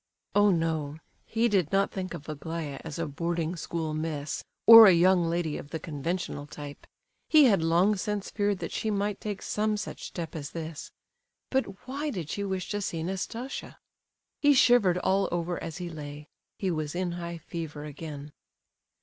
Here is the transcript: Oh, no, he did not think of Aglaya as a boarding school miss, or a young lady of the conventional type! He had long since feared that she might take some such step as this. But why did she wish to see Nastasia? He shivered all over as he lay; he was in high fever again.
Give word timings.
Oh, 0.33 0.49
no, 0.49 0.97
he 1.27 1.47
did 1.47 1.71
not 1.71 1.91
think 1.91 2.15
of 2.15 2.27
Aglaya 2.27 2.81
as 2.83 2.97
a 2.97 3.05
boarding 3.05 3.55
school 3.55 3.93
miss, 3.93 4.43
or 4.65 4.87
a 4.87 4.91
young 4.93 5.29
lady 5.29 5.59
of 5.59 5.69
the 5.69 5.79
conventional 5.79 6.47
type! 6.47 6.87
He 7.29 7.43
had 7.43 7.61
long 7.61 7.95
since 7.95 8.31
feared 8.31 8.57
that 8.61 8.71
she 8.71 8.89
might 8.89 9.21
take 9.21 9.43
some 9.43 9.77
such 9.77 10.07
step 10.07 10.35
as 10.35 10.53
this. 10.53 10.91
But 11.51 11.85
why 11.87 12.09
did 12.09 12.31
she 12.31 12.43
wish 12.43 12.67
to 12.71 12.81
see 12.81 13.03
Nastasia? 13.03 13.77
He 14.39 14.53
shivered 14.55 14.97
all 14.97 15.29
over 15.31 15.61
as 15.61 15.77
he 15.77 15.87
lay; 15.87 16.29
he 16.57 16.71
was 16.71 16.95
in 16.95 17.11
high 17.11 17.37
fever 17.37 17.85
again. 17.85 18.31